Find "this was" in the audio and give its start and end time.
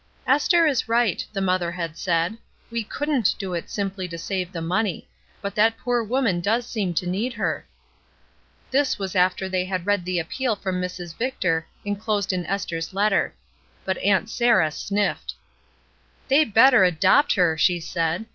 8.71-9.15